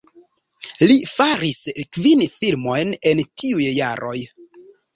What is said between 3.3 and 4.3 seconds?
tiuj jaroj.